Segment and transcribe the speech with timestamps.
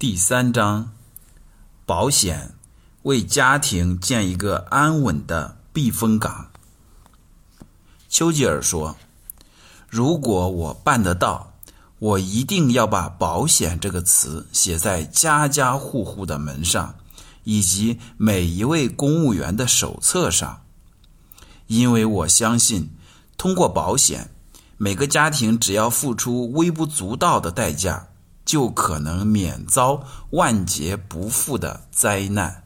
[0.00, 0.92] 第三章，
[1.84, 2.54] 保险
[3.02, 6.50] 为家庭建一个安稳的避风港。
[8.08, 8.96] 丘吉尔说
[9.90, 11.52] ：“如果我办得到，
[11.98, 16.94] 我一定要把‘保险’这个词写在家家户户的门上，
[17.44, 20.62] 以及每一位公务员的手册上，
[21.66, 22.88] 因为我相信，
[23.36, 24.30] 通过保险，
[24.78, 28.06] 每个家庭只要付出微不足道的代价。”
[28.50, 32.64] 就可能免遭万劫不复的灾难。